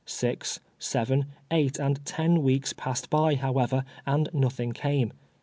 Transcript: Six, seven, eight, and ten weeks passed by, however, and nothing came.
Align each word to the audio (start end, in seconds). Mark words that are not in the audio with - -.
Six, 0.03 0.59
seven, 0.79 1.27
eight, 1.51 1.77
and 1.77 2.03
ten 2.05 2.41
weeks 2.41 2.73
passed 2.73 3.11
by, 3.11 3.35
however, 3.35 3.85
and 4.03 4.29
nothing 4.33 4.71
came. 4.71 5.13